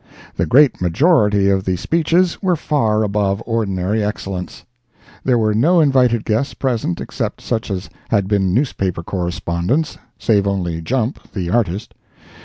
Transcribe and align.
The 0.35 0.47
great 0.47 0.81
majority 0.81 1.47
of 1.49 1.63
the 1.63 1.75
speeches 1.75 2.41
were 2.41 2.55
far 2.55 3.03
above 3.03 3.43
ordinary 3.45 4.03
excellence. 4.03 4.65
There 5.23 5.37
were 5.37 5.53
no 5.53 5.79
invited 5.79 6.25
guests 6.25 6.55
present 6.55 6.99
except 6.99 7.39
such 7.39 7.69
as 7.69 7.87
had 8.09 8.27
been 8.27 8.51
newspaper 8.51 9.03
correspondents 9.03 9.99
(save 10.17 10.47
only 10.47 10.81
Jump, 10.81 11.19
the 11.33 11.51
artist). 11.51 11.93